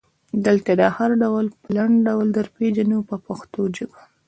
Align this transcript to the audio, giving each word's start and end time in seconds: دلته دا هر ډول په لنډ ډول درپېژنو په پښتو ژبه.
دلته 0.45 0.71
دا 0.81 0.87
هر 0.97 1.09
ډول 1.23 1.45
په 1.61 1.67
لنډ 1.75 1.95
ډول 2.07 2.27
درپېژنو 2.37 2.97
په 3.09 3.15
پښتو 3.25 3.61
ژبه. 3.75 4.01